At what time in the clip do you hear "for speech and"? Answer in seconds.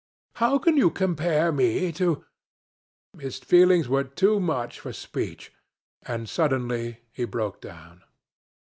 4.79-6.27